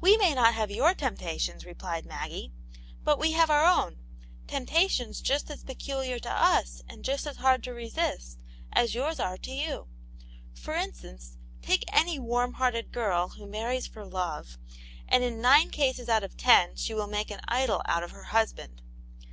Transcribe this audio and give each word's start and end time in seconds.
"We 0.00 0.16
may 0.16 0.34
not 0.34 0.54
have 0.54 0.72
your 0.72 0.92
temptations," 0.92 1.64
replied 1.64 2.04
Maggie," 2.04 2.52
but 3.04 3.16
we 3.16 3.30
have 3.30 3.48
our 3.48 3.64
own; 3.64 4.00
temptations 4.48 5.20
just 5.20 5.48
as 5.52 5.62
peculiar 5.62 6.18
to 6.18 6.28
us 6.32 6.82
and 6.88 7.04
just 7.04 7.28
as 7.28 7.36
hard 7.36 7.62
to 7.62 7.72
resist, 7.72 8.38
as 8.72 8.96
yours 8.96 9.20
are 9.20 9.36
to 9.38 9.50
you. 9.52 9.86
For 10.52 10.74
instance, 10.74 11.36
take 11.62 11.84
any 11.92 12.18
viatva 12.18 12.22
Vv^"^\,\.^^ 12.22 12.24
^c^.^ 12.24 12.26
io8 12.26 12.42
Aunt 12.42 12.54
Janets 12.92 12.94
Hero, 12.94 13.28
who 13.28 13.46
marries 13.46 13.86
for 13.86 14.04
love, 14.04 14.58
and 15.06 15.22
in 15.22 15.40
nine 15.40 15.70
cases 15.70 16.08
out 16.08 16.24
of 16.24 16.36
ten, 16.36 16.74
she 16.74 16.92
will 16.92 17.06
make 17.06 17.30
an 17.30 17.40
idol 17.46 17.82
out 17.86 18.02
of 18.02 18.10
her 18.10 18.24
husband. 18.24 18.82